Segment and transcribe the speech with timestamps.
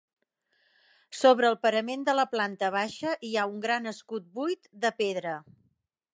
[1.17, 5.39] Sobre el parament de la planta baixa hi ha un gran escut buit de pedra.